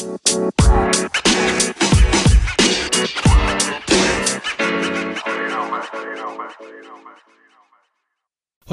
Hola 0.00 0.16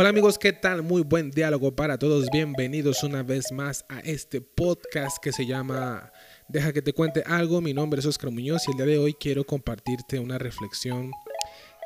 amigos, 0.10 0.38
¿qué 0.38 0.54
tal? 0.54 0.84
Muy 0.84 1.02
buen 1.02 1.32
diálogo 1.32 1.76
para 1.76 1.98
todos. 1.98 2.28
Bienvenidos 2.32 3.04
una 3.04 3.24
vez 3.24 3.52
más 3.52 3.84
a 3.90 4.00
este 4.00 4.40
podcast 4.40 5.18
que 5.18 5.34
se 5.34 5.46
llama 5.46 6.13
Deja 6.48 6.71
que 6.71 6.82
te 6.82 6.93
cuente 6.93 7.23
algo. 7.25 7.59
Mi 7.59 7.73
nombre 7.73 8.00
es 8.00 8.05
Oscar 8.05 8.32
Muñoz 8.32 8.66
y 8.70 8.71
el 8.71 8.78
día 8.78 8.86
de 8.86 8.98
hoy 8.98 9.14
quiero 9.14 9.44
compartirte 9.44 10.20
una 10.20 10.38
reflexión 10.38 11.12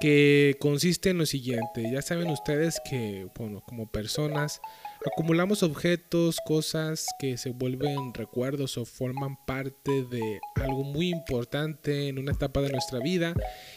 que 0.01 0.57
consiste 0.59 1.11
en 1.11 1.19
lo 1.19 1.27
siguiente. 1.27 1.89
Ya 1.91 2.01
saben 2.01 2.31
ustedes 2.31 2.81
que, 2.89 3.27
bueno, 3.37 3.61
como 3.61 3.89
personas 3.89 4.59
acumulamos 5.05 5.61
objetos, 5.61 6.37
cosas 6.43 7.05
que 7.19 7.37
se 7.37 7.51
vuelven 7.51 8.11
recuerdos 8.13 8.77
o 8.77 8.85
forman 8.85 9.37
parte 9.45 10.03
de 10.05 10.39
algo 10.55 10.83
muy 10.83 11.09
importante 11.09 12.07
en 12.07 12.17
una 12.17 12.31
etapa 12.31 12.61
de 12.61 12.71
nuestra 12.71 12.99
vida 12.99 13.35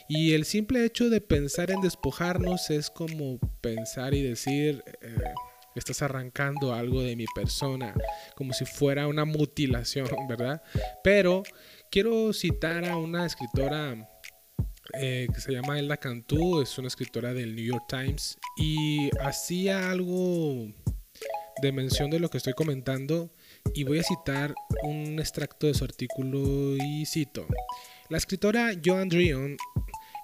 y 0.09 0.33
el 0.33 0.47
simple 0.47 0.85
hecho 0.85 1.11
de 1.11 1.21
pensar 1.21 1.71
en 1.71 1.83
despojarnos 1.83 2.71
es 2.71 2.91
como 2.91 3.39
pensar 3.61 4.15
y 4.15 4.23
decir 4.23 4.83
eh, 5.03 5.17
estás 5.75 6.01
arrancando 6.03 6.73
algo 6.73 7.03
de 7.03 7.17
mi 7.17 7.27
persona 7.35 7.95
como 8.35 8.55
si 8.55 8.65
fuera 8.65 9.07
una 9.09 9.27
mutilación, 9.27 10.09
¿verdad? 10.29 10.63
Pero 11.03 11.43
quiero 11.91 12.33
citar 12.33 12.87
a 12.87 12.97
una 12.97 13.27
escritora 13.27 14.09
eh, 14.97 15.27
que 15.33 15.41
se 15.41 15.53
llama 15.53 15.79
Elda 15.79 15.97
Cantú, 15.97 16.61
es 16.61 16.79
una 16.79 16.89
escritora 16.89 17.33
del 17.35 17.57
New 17.57 17.65
York 17.65 17.85
Times 17.89 18.39
y 18.57 19.11
hacía 19.21 19.91
algo 19.91 20.69
de 21.63 21.73
mención 21.73 22.11
de 22.11 22.21
lo 22.21 22.31
que 22.31 22.39
estoy 22.39 22.53
comentando 22.53 23.31
y 23.75 23.85
voy 23.85 23.99
a 23.99 24.03
citar 24.03 24.55
un 24.83 25.19
extracto 25.19 25.67
de 25.67 25.75
su 25.75 25.85
artículo 25.85 26.77
y 26.77 27.07
cito. 27.07 27.47
La 28.09 28.19
escritora 28.19 28.73
Joan 28.85 29.09
Drion 29.09 29.57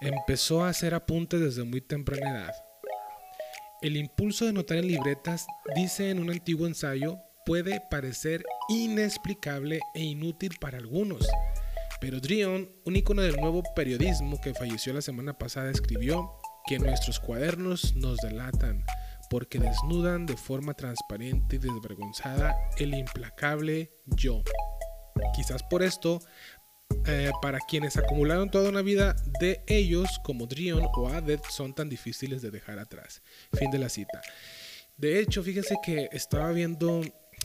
empezó 0.00 0.64
a 0.64 0.69
hacer 0.69 0.94
apuntes 0.94 1.41
desde 1.41 1.64
muy 1.64 1.81
temprana 1.81 2.31
edad. 2.31 2.55
El 3.83 3.97
impulso 3.97 4.44
de 4.44 4.53
notar 4.53 4.78
en 4.78 4.89
libretas, 4.89 5.47
dice 5.75 6.11
en 6.11 6.19
un 6.19 6.31
antiguo 6.31 6.66
ensayo, 6.66 7.19
puede 7.47 7.81
parecer 7.91 8.44
inexplicable 8.69 9.81
e 9.94 10.03
inútil 10.03 10.53
para 10.61 10.78
algunos 10.78 11.27
pero 12.01 12.20
Drion, 12.20 12.70
un 12.84 12.97
icono 12.97 13.23
del 13.23 13.37
nuevo 13.37 13.62
periodismo 13.77 14.41
que 14.41 14.55
falleció 14.55 14.93
la 14.93 15.03
semana 15.03 15.37
pasada, 15.37 15.70
escribió 15.70 16.33
que 16.67 16.79
nuestros 16.79 17.20
cuadernos 17.20 17.95
nos 17.97 18.17
delatan 18.19 18.84
porque 19.29 19.59
desnudan 19.59 20.27
de 20.27 20.37
forma 20.37 20.75
transparente 20.75 21.56
y 21.56 21.59
desvergonzada 21.61 22.55
el 22.78 22.95
implacable 22.95 23.93
yo. 24.06 24.43
Quizás 25.34 25.62
por 25.62 25.83
esto, 25.83 26.21
eh, 27.06 27.31
para 27.41 27.59
quienes 27.61 27.97
acumularon 27.97 28.51
toda 28.51 28.71
una 28.71 28.83
vida 28.83 29.15
de 29.41 29.62
ellos, 29.69 30.21
como 30.25 30.47
Drion 30.47 30.89
o 30.95 31.09
Adet, 31.09 31.45
son 31.48 31.75
tan 31.75 31.89
difíciles 31.89 32.43
de 32.43 32.51
dejar 32.51 32.78
atrás. 32.78 33.23
Fin 33.53 33.71
de 33.71 33.78
la 33.78 33.89
cita. 33.89 34.21
De 34.97 35.21
hecho, 35.21 35.43
fíjense 35.43 35.77
que 35.83 36.09
estaba 36.12 36.51
viendo 36.51 37.03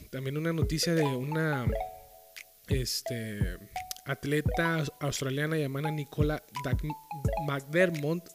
también 0.10 0.38
una 0.38 0.54
noticia 0.54 0.96
de 0.96 1.04
una 1.04 1.68
este, 2.68 3.58
atleta 4.06 4.84
australiana 5.00 5.58
llamada 5.58 5.92
Nicola 5.92 6.44
McDermott, 7.48 8.30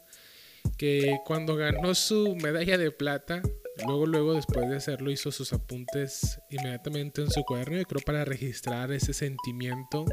que 0.77 1.19
cuando 1.25 1.55
ganó 1.55 1.95
su 1.95 2.35
medalla 2.35 2.77
de 2.77 2.91
plata, 2.91 3.41
luego, 3.85 4.05
luego 4.05 4.33
después 4.33 4.69
de 4.69 4.77
hacerlo, 4.77 5.11
hizo 5.11 5.31
sus 5.31 5.53
apuntes 5.53 6.39
inmediatamente 6.49 7.21
en 7.21 7.31
su 7.31 7.43
cuaderno, 7.43 7.79
y 7.79 7.85
creo 7.85 8.01
para 8.05 8.25
registrar 8.25 8.91
ese 8.91 9.13
sentimiento, 9.13 10.05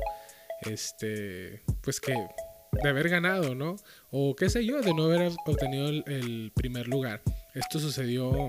este, 0.62 1.62
pues 1.82 2.00
que 2.00 2.14
de 2.82 2.88
haber 2.88 3.08
ganado, 3.08 3.54
¿no? 3.54 3.76
O 4.10 4.36
qué 4.36 4.48
sé 4.50 4.64
yo, 4.64 4.80
de 4.80 4.94
no 4.94 5.04
haber 5.04 5.32
obtenido 5.46 5.88
el 5.88 6.52
primer 6.54 6.86
lugar. 6.86 7.22
Esto 7.54 7.80
sucedió 7.80 8.48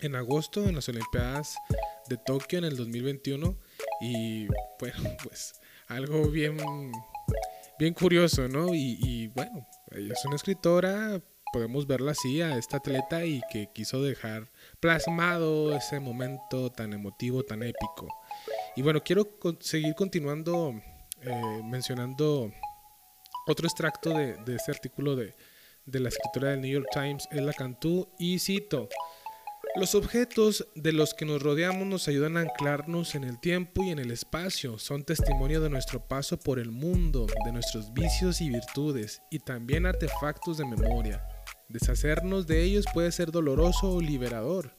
en 0.00 0.14
agosto 0.14 0.64
en 0.68 0.76
las 0.76 0.88
Olimpiadas 0.88 1.56
de 2.08 2.16
Tokio 2.16 2.58
en 2.58 2.64
el 2.64 2.76
2021 2.76 3.56
y 4.00 4.46
bueno, 4.78 5.16
pues 5.22 5.60
algo 5.88 6.28
bien, 6.30 6.58
bien 7.78 7.94
curioso, 7.94 8.46
¿no? 8.48 8.74
Y, 8.74 9.28
bueno, 9.34 9.66
ella 9.90 10.12
es 10.12 10.24
una 10.26 10.36
escritora, 10.36 11.20
podemos 11.52 11.86
verla 11.86 12.12
así 12.12 12.42
a 12.42 12.56
esta 12.56 12.76
atleta 12.76 13.24
y 13.24 13.40
que 13.50 13.70
quiso 13.72 14.02
dejar 14.02 14.50
plasmado 14.80 15.74
ese 15.74 15.98
momento 15.98 16.70
tan 16.70 16.92
emotivo, 16.92 17.42
tan 17.42 17.62
épico. 17.62 18.08
Y 18.76 18.82
bueno, 18.82 19.02
quiero 19.02 19.38
seguir 19.60 19.94
continuando 19.94 20.80
eh, 21.22 21.62
mencionando 21.64 22.52
otro 23.46 23.66
extracto 23.66 24.10
de, 24.10 24.36
de 24.44 24.56
ese 24.56 24.70
artículo 24.70 25.16
de, 25.16 25.34
de, 25.86 26.00
la 26.00 26.10
escritora 26.10 26.50
del 26.50 26.60
New 26.60 26.70
York 26.70 26.88
Times, 26.92 27.26
Ella 27.32 27.52
Cantú, 27.54 28.08
y 28.18 28.38
cito, 28.38 28.90
los 29.76 29.94
objetos 29.94 30.66
de 30.74 30.92
los 30.92 31.14
que 31.14 31.24
nos 31.24 31.42
rodeamos 31.42 31.86
nos 31.86 32.08
ayudan 32.08 32.36
a 32.36 32.40
anclarnos 32.40 33.14
en 33.14 33.24
el 33.24 33.38
tiempo 33.38 33.84
y 33.84 33.90
en 33.90 33.98
el 33.98 34.10
espacio, 34.10 34.78
son 34.78 35.04
testimonio 35.04 35.60
de 35.60 35.70
nuestro 35.70 36.06
paso 36.06 36.38
por 36.38 36.58
el 36.58 36.70
mundo, 36.70 37.26
de 37.44 37.52
nuestros 37.52 37.92
vicios 37.92 38.40
y 38.40 38.48
virtudes, 38.50 39.22
y 39.30 39.38
también 39.38 39.86
artefactos 39.86 40.58
de 40.58 40.64
memoria. 40.64 41.22
Deshacernos 41.68 42.46
de 42.46 42.62
ellos 42.62 42.86
puede 42.92 43.12
ser 43.12 43.30
doloroso 43.30 43.92
o 43.92 44.00
liberador, 44.00 44.74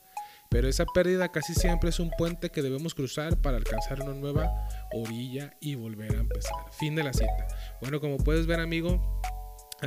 pero 0.50 0.68
esa 0.68 0.86
pérdida 0.86 1.32
casi 1.32 1.54
siempre 1.54 1.92
es 1.92 2.00
un 2.00 2.10
puente 2.18 2.50
que 2.50 2.64
debemos 2.64 2.96
cruzar 2.96 3.38
para 3.38 3.58
alcanzar 3.58 4.02
una 4.02 4.14
nueva 4.14 4.52
orilla 4.92 5.56
y 5.62 5.76
volver 5.76 6.16
a 6.16 6.22
empezar. 6.22 6.58
Fin 6.72 6.96
de 6.96 7.04
la 7.04 7.14
cita. 7.14 7.48
Bueno, 7.80 8.02
como 8.02 8.18
puedes 8.18 8.48
ver 8.48 8.60
amigo, 8.60 9.22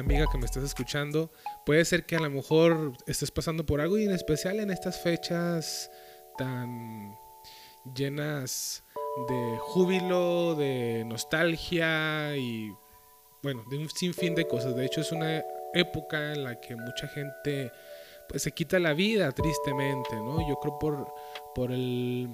amiga 0.01 0.27
que 0.31 0.39
me 0.39 0.47
estás 0.47 0.65
escuchando, 0.65 1.31
puede 1.65 1.85
ser 1.85 2.07
que 2.07 2.17
a 2.17 2.21
lo 2.21 2.31
mejor 2.31 2.93
estés 3.07 3.31
pasando 3.31 3.67
por 3.67 3.81
algo 3.81 3.99
y 3.99 4.05
en 4.05 4.13
especial 4.13 4.61
en 4.61 4.71
estas 4.71 5.01
fechas 5.01 5.91
tan 6.39 7.15
llenas 7.95 8.85
de 9.29 9.59
júbilo, 9.61 10.55
de 10.55 11.05
nostalgia 11.07 12.37
y 12.37 12.73
bueno, 13.43 13.65
de 13.71 13.79
un 13.79 13.89
sinfín 13.91 14.35
de 14.35 14.47
cosas. 14.47 14.75
De 14.77 14.87
hecho 14.87 15.01
es 15.01 15.13
una 15.13 15.43
época 15.75 16.33
en 16.33 16.45
la 16.45 16.61
que 16.61 16.77
mucha 16.77 17.09
gente 17.09 17.71
pues 18.29 18.43
se 18.43 18.53
quita 18.53 18.79
la 18.79 18.95
vida 18.95 19.33
tristemente, 19.33 20.15
¿no? 20.17 20.49
Yo 20.49 20.57
creo 20.57 20.79
por 20.79 21.13
por 21.55 21.73
el 21.73 22.31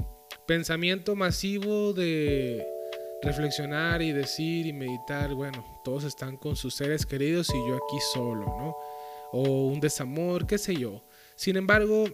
pensamiento 0.47 1.17
masivo 1.17 1.93
de 1.93 2.67
reflexionar 3.23 4.03
y 4.03 4.13
decir 4.13 4.67
y 4.67 4.73
meditar, 4.73 5.35
bueno, 5.35 5.65
todos 5.85 6.05
están 6.05 6.37
con 6.37 6.57
sus 6.57 6.75
seres 6.75 7.05
queridos 7.05 7.49
y 7.51 7.69
yo 7.69 7.77
aquí 7.77 7.99
solo, 8.13 8.47
¿no? 8.47 8.77
O 9.33 9.67
un 9.67 9.81
desamor, 9.81 10.47
qué 10.47 10.59
sé 10.59 10.75
yo. 10.75 11.05
Sin 11.35 11.57
embargo, 11.57 12.07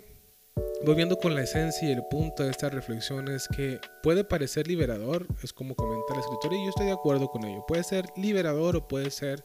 volviendo 0.85 1.17
con 1.17 1.35
la 1.35 1.43
esencia 1.43 1.89
y 1.89 1.93
el 1.93 2.05
punto 2.11 2.43
de 2.43 2.51
esta 2.51 2.69
reflexión 2.69 3.29
es 3.29 3.49
que 3.49 3.81
puede 4.03 4.25
parecer 4.25 4.67
liberador, 4.67 5.27
es 5.43 5.53
como 5.53 5.75
comenta 5.75 6.15
la 6.15 6.21
escritura 6.21 6.57
y 6.57 6.65
yo 6.65 6.71
estoy 6.71 6.87
de 6.87 6.93
acuerdo 6.93 7.29
con 7.29 7.45
ello. 7.45 7.65
Puede 7.67 7.85
ser 7.85 8.07
liberador 8.17 8.77
o 8.77 8.89
puede 8.89 9.11
ser 9.11 9.45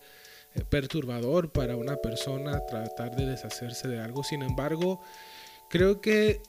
eh, 0.56 0.64
perturbador 0.68 1.52
para 1.52 1.75
una 1.75 1.98
persona 1.98 2.66
tratar 2.66 3.16
de 3.16 3.25
deshacerse 3.25 3.88
de 3.88 4.00
algo. 4.00 4.24
Sin 4.24 4.42
embargo, 4.42 5.02
creo 5.69 6.02
que 6.02 6.42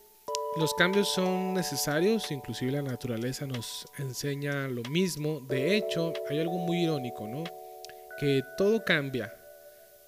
los 0.56 0.74
cambios 0.74 1.08
son 1.08 1.54
necesarios, 1.54 2.32
inclusive 2.32 2.72
la 2.72 2.82
naturaleza 2.82 3.46
nos 3.46 3.86
enseña 3.98 4.66
lo 4.66 4.82
mismo. 4.90 5.40
De 5.40 5.76
hecho, 5.76 6.12
hay 6.28 6.40
algo 6.40 6.58
muy 6.58 6.82
irónico, 6.82 7.28
¿no? 7.28 7.44
Que 8.18 8.42
todo 8.58 8.84
cambia, 8.84 9.32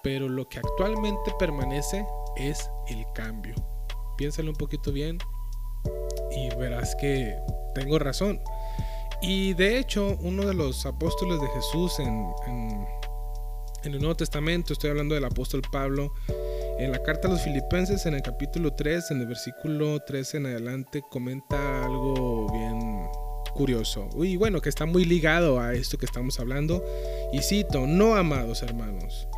pero 0.02 0.28
lo 0.28 0.48
que 0.48 0.58
actualmente 0.58 1.32
permanece 1.38 2.04
es 2.36 2.68
el 2.88 3.04
cambio. 3.14 3.54
Piénsalo 4.16 4.50
un 4.50 4.56
poquito 4.56 4.90
bien 4.90 5.18
y 6.32 6.52
verás 6.56 6.96
que 6.96 7.36
tengo 7.74 8.00
razón. 8.00 8.40
Y 9.20 9.54
de 9.54 9.78
hecho, 9.78 10.18
uno 10.20 10.44
de 10.44 10.54
los 10.54 10.84
apóstoles 10.86 11.40
de 11.40 11.46
Jesús 11.50 12.00
en, 12.00 12.32
en, 12.48 12.88
en 13.84 13.94
el 13.94 14.00
Nuevo 14.00 14.16
Testamento, 14.16 14.72
estoy 14.72 14.90
hablando 14.90 15.14
del 15.14 15.24
apóstol 15.24 15.62
Pablo, 15.70 16.12
en 16.82 16.90
la 16.90 17.02
carta 17.02 17.28
a 17.28 17.30
los 17.30 17.42
filipenses, 17.42 18.06
en 18.06 18.14
el 18.14 18.22
capítulo 18.22 18.74
3, 18.74 19.12
en 19.12 19.20
el 19.20 19.26
versículo 19.26 20.00
13 20.00 20.38
en 20.38 20.46
adelante, 20.46 21.02
comenta 21.08 21.84
algo 21.84 22.50
bien 22.52 23.06
curioso. 23.54 24.08
Y 24.16 24.36
bueno, 24.36 24.60
que 24.60 24.68
está 24.68 24.84
muy 24.84 25.04
ligado 25.04 25.60
a 25.60 25.74
esto 25.74 25.96
que 25.96 26.06
estamos 26.06 26.40
hablando. 26.40 26.84
Y 27.32 27.40
cito, 27.40 27.86
no 27.86 28.16
amados 28.16 28.62
hermanos, 28.62 29.28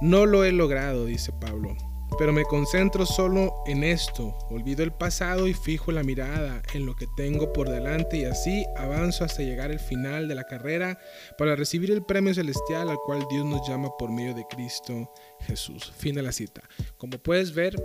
no 0.00 0.26
lo 0.26 0.44
he 0.44 0.52
logrado, 0.52 1.06
dice 1.06 1.32
Pablo 1.32 1.74
pero 2.18 2.32
me 2.32 2.44
concentro 2.44 3.06
solo 3.06 3.62
en 3.66 3.84
esto, 3.84 4.36
olvido 4.50 4.82
el 4.82 4.92
pasado 4.92 5.46
y 5.46 5.54
fijo 5.54 5.92
la 5.92 6.02
mirada 6.02 6.62
en 6.74 6.86
lo 6.86 6.94
que 6.94 7.06
tengo 7.16 7.52
por 7.52 7.68
delante 7.68 8.18
y 8.18 8.24
así 8.24 8.66
avanzo 8.76 9.24
hasta 9.24 9.42
llegar 9.42 9.70
al 9.70 9.78
final 9.78 10.28
de 10.28 10.34
la 10.34 10.44
carrera 10.44 10.98
para 11.38 11.56
recibir 11.56 11.90
el 11.90 12.04
premio 12.04 12.34
celestial 12.34 12.90
al 12.90 12.98
cual 13.06 13.26
Dios 13.30 13.46
nos 13.46 13.66
llama 13.68 13.90
por 13.98 14.10
medio 14.10 14.34
de 14.34 14.44
Cristo 14.48 15.10
Jesús. 15.46 15.92
Fin 15.96 16.14
de 16.14 16.22
la 16.22 16.32
cita. 16.32 16.62
Como 16.96 17.18
puedes 17.18 17.54
ver, 17.54 17.76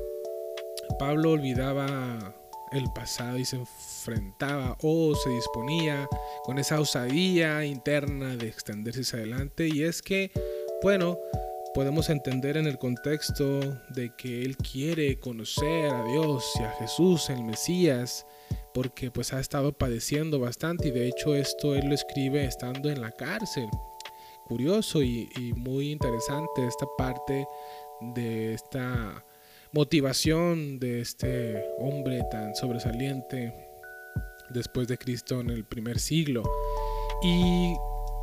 Pablo 0.99 1.31
olvidaba 1.31 2.35
el 2.71 2.91
pasado 2.93 3.37
y 3.37 3.45
se 3.45 3.55
enfrentaba 3.55 4.77
o 4.81 5.15
se 5.15 5.29
disponía 5.29 6.07
con 6.43 6.59
esa 6.59 6.79
osadía 6.79 7.65
interna 7.65 8.35
de 8.35 8.47
extenderse 8.47 9.01
hacia 9.01 9.19
adelante. 9.19 9.67
Y 9.67 9.83
es 9.83 10.01
que, 10.01 10.31
bueno, 10.81 11.17
podemos 11.73 12.09
entender 12.09 12.57
en 12.57 12.67
el 12.67 12.77
contexto 12.77 13.59
de 13.89 14.11
que 14.17 14.43
él 14.43 14.57
quiere 14.57 15.19
conocer 15.19 15.91
a 15.91 16.03
Dios 16.05 16.45
y 16.59 16.63
a 16.63 16.71
Jesús, 16.71 17.29
el 17.29 17.43
Mesías, 17.43 18.25
porque 18.73 19.11
pues 19.11 19.33
ha 19.33 19.39
estado 19.39 19.73
padeciendo 19.73 20.39
bastante 20.39 20.89
y 20.89 20.91
de 20.91 21.07
hecho 21.07 21.35
esto 21.35 21.75
él 21.75 21.87
lo 21.87 21.95
escribe 21.95 22.45
estando 22.45 22.89
en 22.89 23.01
la 23.01 23.11
cárcel. 23.11 23.67
Curioso 24.47 25.01
y, 25.01 25.53
muy 25.55 25.91
interesante 25.91 26.67
esta 26.67 26.85
parte 26.97 27.47
de 27.99 28.53
esta 28.53 29.25
motivación 29.71 30.77
de 30.79 31.01
este 31.01 31.65
hombre 31.79 32.23
tan 32.29 32.53
sobresaliente 32.55 33.53
después 34.51 34.87
de 34.87 34.97
Cristo 34.97 35.41
en 35.41 35.49
el 35.49 35.65
primer 35.65 35.99
siglo. 35.99 36.43
Y 37.23 37.73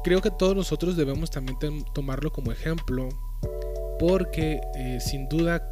creo 0.04 0.20
que 0.20 0.30
todos 0.30 0.54
nosotros 0.54 0.96
debemos 0.96 1.30
también 1.30 1.58
tomarlo 1.92 2.30
como 2.30 2.52
ejemplo 2.52 3.08
porque 3.98 4.60
eh, 4.76 4.98
sin 5.00 5.28
duda 5.28 5.68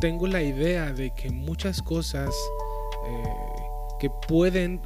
tengo 0.00 0.26
la 0.26 0.42
idea 0.42 0.92
de 0.92 1.14
que 1.14 1.30
muchas 1.30 1.82
cosas 1.82 2.34
eh, 3.06 3.34
que 3.98 4.10
pueden 4.28 4.80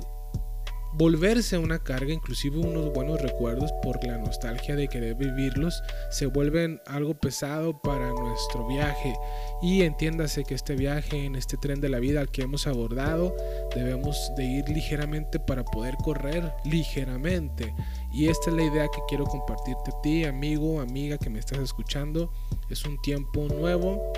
volverse 0.92 1.58
una 1.58 1.78
carga, 1.78 2.12
inclusive 2.12 2.58
unos 2.58 2.92
buenos 2.92 3.20
recuerdos 3.20 3.72
por 3.82 4.02
la 4.04 4.18
nostalgia 4.18 4.74
de 4.74 4.88
querer 4.88 5.14
vivirlos, 5.14 5.82
se 6.10 6.26
vuelven 6.26 6.80
algo 6.86 7.14
pesado 7.14 7.80
para 7.80 8.10
nuestro 8.12 8.66
viaje. 8.66 9.14
Y 9.62 9.82
entiéndase 9.82 10.44
que 10.44 10.54
este 10.54 10.74
viaje 10.74 11.24
en 11.24 11.36
este 11.36 11.56
tren 11.56 11.80
de 11.80 11.88
la 11.88 11.98
vida 11.98 12.20
al 12.20 12.30
que 12.30 12.42
hemos 12.42 12.66
abordado, 12.66 13.34
debemos 13.74 14.32
de 14.36 14.44
ir 14.44 14.68
ligeramente 14.68 15.38
para 15.38 15.64
poder 15.64 15.96
correr 15.96 16.52
ligeramente. 16.64 17.74
Y 18.12 18.28
esta 18.28 18.50
es 18.50 18.56
la 18.56 18.64
idea 18.64 18.88
que 18.88 19.00
quiero 19.08 19.24
compartirte 19.24 19.90
a 19.90 20.00
ti, 20.00 20.24
amigo, 20.24 20.80
amiga 20.80 21.18
que 21.18 21.30
me 21.30 21.38
estás 21.38 21.58
escuchando. 21.58 22.32
Es 22.70 22.84
un 22.84 23.00
tiempo 23.02 23.46
nuevo, 23.48 24.12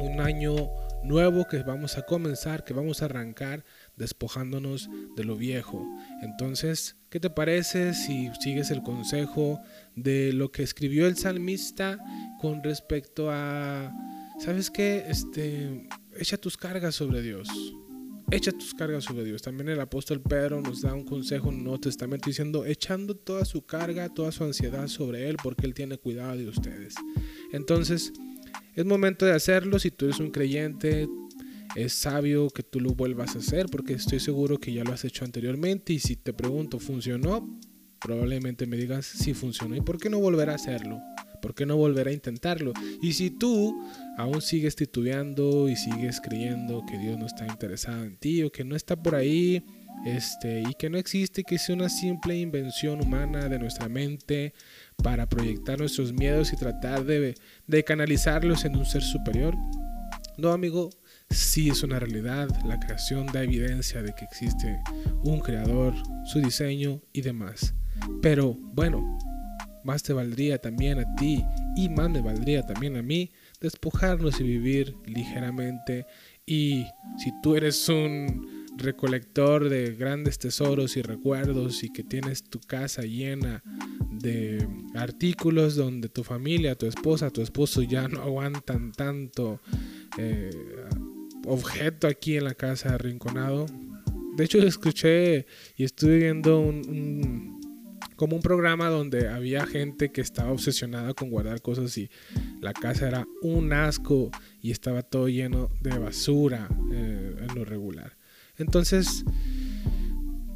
un 0.00 0.20
año 0.20 0.70
nuevo 1.02 1.46
que 1.46 1.62
vamos 1.62 1.96
a 1.98 2.02
comenzar, 2.02 2.64
que 2.64 2.74
vamos 2.74 3.02
a 3.02 3.06
arrancar 3.06 3.64
despojándonos 4.00 4.90
de 5.14 5.24
lo 5.24 5.36
viejo. 5.36 5.86
Entonces, 6.22 6.96
¿qué 7.10 7.20
te 7.20 7.30
parece 7.30 7.94
si 7.94 8.30
sigues 8.40 8.70
el 8.70 8.82
consejo 8.82 9.60
de 9.94 10.32
lo 10.32 10.50
que 10.50 10.62
escribió 10.62 11.06
el 11.06 11.16
salmista 11.16 11.98
con 12.40 12.64
respecto 12.64 13.30
a, 13.30 13.92
¿sabes 14.40 14.70
qué? 14.70 15.04
Este, 15.06 15.86
echa 16.16 16.38
tus 16.38 16.56
cargas 16.56 16.94
sobre 16.94 17.22
Dios. 17.22 17.48
Echa 18.32 18.52
tus 18.52 18.74
cargas 18.74 19.04
sobre 19.04 19.24
Dios. 19.24 19.42
También 19.42 19.68
el 19.68 19.80
apóstol 19.80 20.22
Pedro 20.22 20.60
nos 20.60 20.82
da 20.82 20.94
un 20.94 21.04
consejo 21.04 21.50
en 21.50 21.58
el 21.58 21.64
Nuevo 21.64 21.80
Testamento 21.80 22.30
diciendo, 22.30 22.64
echando 22.64 23.16
toda 23.16 23.44
su 23.44 23.66
carga, 23.66 24.08
toda 24.08 24.32
su 24.32 24.44
ansiedad 24.44 24.86
sobre 24.86 25.28
Él, 25.28 25.36
porque 25.42 25.66
Él 25.66 25.74
tiene 25.74 25.98
cuidado 25.98 26.36
de 26.36 26.48
ustedes. 26.48 26.94
Entonces, 27.52 28.12
es 28.74 28.84
momento 28.86 29.26
de 29.26 29.32
hacerlo. 29.32 29.78
Si 29.78 29.90
tú 29.90 30.06
eres 30.06 30.20
un 30.20 30.30
creyente, 30.30 31.08
es 31.76 31.92
sabio 31.92 32.50
que 32.50 32.62
tú 32.62 32.80
lo 32.80 32.94
vuelvas 32.94 33.36
a 33.36 33.38
hacer 33.38 33.66
porque 33.70 33.94
estoy 33.94 34.20
seguro 34.20 34.58
que 34.58 34.72
ya 34.72 34.84
lo 34.84 34.92
has 34.92 35.04
hecho 35.04 35.24
anteriormente 35.24 35.92
y 35.92 35.98
si 36.00 36.16
te 36.16 36.32
pregunto, 36.32 36.78
¿funcionó? 36.78 37.58
Probablemente 38.00 38.66
me 38.66 38.76
digas 38.76 39.06
si 39.06 39.34
funcionó 39.34 39.76
y 39.76 39.80
por 39.80 39.98
qué 39.98 40.10
no 40.10 40.18
volver 40.18 40.50
a 40.50 40.54
hacerlo. 40.54 41.00
¿Por 41.40 41.54
qué 41.54 41.64
no 41.64 41.76
volver 41.76 42.08
a 42.08 42.12
intentarlo? 42.12 42.72
Y 43.00 43.14
si 43.14 43.30
tú 43.30 43.74
aún 44.18 44.42
sigues 44.42 44.76
titubeando 44.76 45.70
y 45.70 45.76
sigues 45.76 46.20
creyendo 46.20 46.84
que 46.86 46.98
Dios 46.98 47.18
no 47.18 47.26
está 47.26 47.46
interesado 47.46 48.04
en 48.04 48.18
ti 48.18 48.42
o 48.42 48.52
que 48.52 48.62
no 48.62 48.76
está 48.76 49.02
por 49.02 49.14
ahí, 49.14 49.64
este, 50.04 50.62
y 50.62 50.74
que 50.74 50.88
no 50.88 50.98
existe, 50.98 51.44
que 51.44 51.56
es 51.56 51.68
una 51.68 51.88
simple 51.88 52.38
invención 52.38 53.00
humana 53.00 53.48
de 53.48 53.58
nuestra 53.58 53.88
mente 53.88 54.54
para 55.02 55.28
proyectar 55.28 55.78
nuestros 55.78 56.12
miedos 56.12 56.52
y 56.52 56.56
tratar 56.56 57.04
de, 57.04 57.34
de 57.66 57.84
canalizarlos 57.84 58.64
en 58.64 58.76
un 58.76 58.86
ser 58.86 59.02
superior. 59.02 59.54
No, 60.36 60.52
amigo, 60.52 60.90
sí 61.30 61.68
es 61.70 61.82
una 61.82 61.98
realidad. 61.98 62.48
La 62.64 62.78
creación 62.78 63.26
da 63.26 63.42
evidencia 63.42 64.02
de 64.02 64.12
que 64.14 64.24
existe 64.24 64.80
un 65.24 65.40
creador, 65.40 65.94
su 66.24 66.40
diseño 66.40 67.00
y 67.12 67.22
demás. 67.22 67.74
Pero 68.22 68.54
bueno, 68.54 69.18
más 69.84 70.02
te 70.02 70.12
valdría 70.12 70.58
también 70.58 70.98
a 70.98 71.14
ti 71.16 71.44
y 71.76 71.88
más 71.88 72.10
me 72.10 72.20
valdría 72.20 72.62
también 72.62 72.96
a 72.96 73.02
mí 73.02 73.30
despojarnos 73.60 74.40
y 74.40 74.44
vivir 74.44 74.94
ligeramente. 75.06 76.06
Y 76.46 76.86
si 77.18 77.32
tú 77.42 77.56
eres 77.56 77.88
un 77.88 78.60
recolector 78.76 79.68
de 79.68 79.94
grandes 79.94 80.38
tesoros 80.38 80.96
y 80.96 81.02
recuerdos 81.02 81.82
y 81.84 81.92
que 81.92 82.02
tienes 82.02 82.44
tu 82.44 82.60
casa 82.60 83.02
llena 83.02 83.62
de 84.10 84.66
artículos 84.94 85.76
donde 85.76 86.08
tu 86.08 86.24
familia, 86.24 86.74
tu 86.74 86.86
esposa, 86.86 87.30
tu 87.30 87.42
esposo 87.42 87.82
ya 87.82 88.08
no 88.08 88.22
aguantan 88.22 88.92
tanto 88.92 89.60
eh, 90.18 90.50
objeto 91.46 92.06
aquí 92.06 92.36
en 92.36 92.44
la 92.44 92.54
casa 92.54 92.94
arrinconado. 92.94 93.66
De 94.36 94.44
hecho, 94.44 94.58
escuché 94.58 95.46
y 95.76 95.84
estuve 95.84 96.18
viendo 96.18 96.60
un, 96.60 97.60
como 98.16 98.36
un 98.36 98.42
programa 98.42 98.88
donde 98.88 99.28
había 99.28 99.66
gente 99.66 100.12
que 100.12 100.20
estaba 100.20 100.52
obsesionada 100.52 101.14
con 101.14 101.30
guardar 101.30 101.62
cosas 101.62 101.96
y 101.96 102.10
la 102.60 102.72
casa 102.72 103.08
era 103.08 103.26
un 103.42 103.72
asco 103.72 104.30
y 104.60 104.70
estaba 104.72 105.02
todo 105.02 105.28
lleno 105.28 105.70
de 105.80 105.98
basura 105.98 106.68
eh, 106.92 107.36
en 107.48 107.54
lo 107.54 107.64
regular. 107.64 108.18
Entonces, 108.58 109.24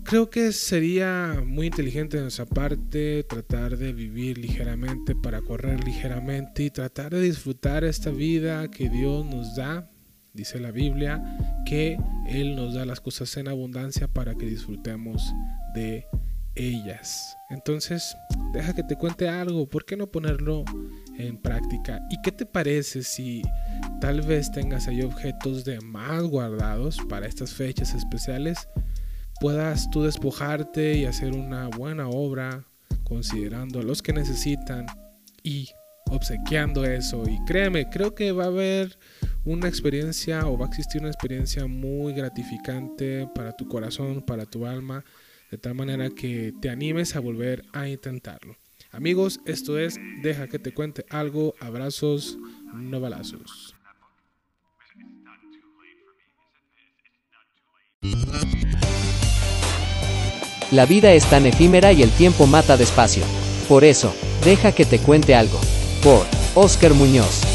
creo 0.05 0.29
que 0.29 0.53
sería 0.53 1.43
muy 1.45 1.69
inteligente 1.69 2.19
de 2.19 2.25
nuestra 2.25 2.45
parte 2.45 3.25
tratar 3.25 3.79
de 3.79 3.95
vivir 3.95 4.37
ligeramente 4.37 5.15
para 5.15 5.41
correr 5.41 5.83
ligeramente 5.85 6.65
y 6.65 6.71
tratar 6.71 7.15
de 7.15 7.23
disfrutar 7.23 7.83
esta 7.85 8.11
vida 8.11 8.71
que 8.71 8.91
Dios 8.91 9.25
nos 9.25 9.57
da 9.57 9.91
Dice 10.35 10.59
la 10.59 10.73
Biblia 10.73 11.23
que 11.65 11.97
Él 12.27 12.57
nos 12.57 12.75
da 12.75 12.85
las 12.85 13.01
cosas 13.01 13.37
en 13.37 13.47
abundancia 13.47 14.09
para 14.09 14.35
que 14.35 14.47
disfrutemos 14.47 15.33
de 15.75 16.07
ellas. 16.57 17.37
Entonces, 17.51 18.17
deja 18.53 18.75
que 18.75 18.83
te 18.83 18.97
cuente 18.97 19.29
algo, 19.29 19.69
¿por 19.69 19.85
qué 19.85 19.97
no 19.97 20.09
ponerlo 20.09 20.65
en 21.17 21.37
práctica? 21.37 22.01
¿Y 22.11 22.21
qué 22.23 22.33
te 22.33 22.47
parece 22.47 23.05
si 23.05 23.43
tal 24.01 24.23
vez 24.23 24.51
tengas 24.51 24.89
ahí 24.89 25.03
objetos 25.03 25.65
de 25.65 25.81
más 25.81 26.23
guardados 26.25 26.99
para 27.09 27.27
estas 27.27 27.53
fechas 27.53 27.95
especiales? 27.95 28.69
Puedas 29.41 29.89
tú 29.91 30.03
despojarte 30.03 30.97
y 30.97 31.05
hacer 31.07 31.33
una 31.33 31.69
buena 31.69 32.09
obra 32.09 32.65
considerando 33.05 33.81
a 33.81 33.83
los 33.83 34.03
que 34.03 34.13
necesitan 34.13 34.87
y 35.45 35.69
obsequiando 36.11 36.85
eso. 36.85 37.23
Y 37.29 37.39
créeme, 37.45 37.89
creo 37.89 38.15
que 38.15 38.33
va 38.33 38.45
a 38.45 38.49
haber 38.49 38.99
una 39.45 39.69
experiencia 39.69 40.47
o 40.47 40.57
va 40.57 40.67
a 40.67 40.69
existir 40.69 41.01
una 41.01 41.11
experiencia 41.11 41.67
muy 41.67 42.15
gratificante 42.15 43.29
para 43.35 43.53
tu 43.53 43.69
corazón, 43.69 44.23
para 44.23 44.47
tu 44.47 44.67
alma, 44.67 45.05
de 45.51 45.59
tal 45.59 45.75
manera 45.75 46.11
que 46.11 46.53
te 46.61 46.71
animes 46.71 47.15
a 47.17 47.21
volver 47.21 47.65
a 47.73 47.89
intentarlo. 47.89 48.57
Amigos, 48.91 49.41
esto 49.45 49.79
es 49.79 49.99
Deja 50.23 50.47
que 50.47 50.59
te 50.59 50.73
cuente 50.73 51.05
algo. 51.11 51.55
Abrazos, 51.61 52.39
no 52.73 53.01
balazos. 53.01 53.75
La 60.71 60.87
vida 60.87 61.13
es 61.13 61.29
tan 61.29 61.47
efímera 61.47 61.93
y 61.93 62.03
el 62.03 62.11
tiempo 62.11 62.47
mata 62.47 62.77
despacio. 62.77 63.25
Por 63.69 63.85
eso, 63.85 64.15
deja 64.45 64.73
que 64.73 64.85
te 64.85 64.99
cuente 64.99 65.35
algo. 65.35 65.61
Por 66.03 66.27
Oscar 66.55 66.95
Muñoz. 66.95 67.54